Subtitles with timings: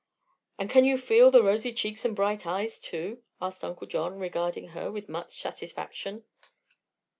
[0.57, 4.69] "And can you feel the rosy cheeks and bright eyes, too?" asked Uncle John, regarding
[4.69, 6.23] her with much satisfaction.